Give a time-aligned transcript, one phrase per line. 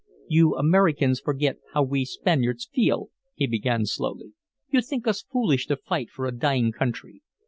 [0.27, 4.33] "You Americans forget how we Spaniards feel," he began slowly.
[4.71, 7.21] "You think us foolish to fight for a dying country.